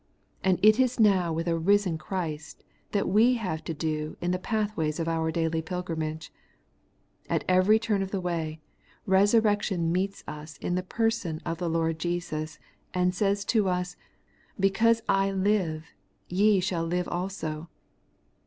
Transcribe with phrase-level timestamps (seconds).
[0.43, 4.39] And it is now with a risen Christ that we have to do in the
[4.39, 6.33] pathways of our daily pilgrimage.
[7.29, 8.61] At every turn of the way,
[9.05, 12.57] resurrection meets us in the person of the Lord Jesus,
[12.95, 13.95] and says to us,'
[14.69, 15.85] Because I live,
[16.27, 17.69] ye shall live also.'